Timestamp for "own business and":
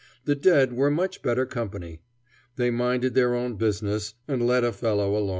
3.35-4.43